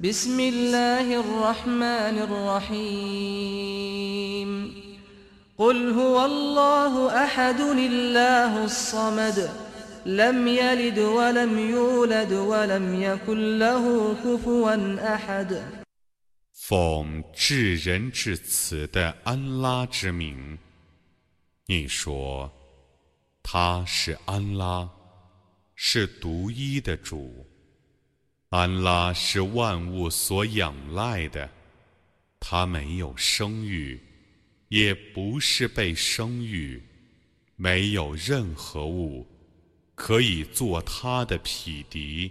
[0.00, 2.18] بسم الله الرحمن
[3.08, 4.50] الرحيم
[5.56, 9.50] قل هو الله أحد الله الصمد
[10.06, 14.76] لم يلد ولم يولد ولم يكن له كفوا
[15.14, 15.62] أحد
[16.52, 20.58] 奉至仁至慈的安拉之名，
[21.66, 22.52] 你说，
[23.42, 24.90] 他是安拉，
[25.74, 27.46] 是独一的主。
[28.51, 31.49] 安拉是万物所仰赖的，
[32.37, 33.97] 他没有生育，
[34.67, 36.83] 也不是被生育，
[37.55, 39.25] 没有任何物
[39.95, 42.29] 可以做他的匹敌。